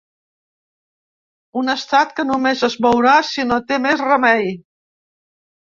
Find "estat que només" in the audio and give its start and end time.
1.73-2.65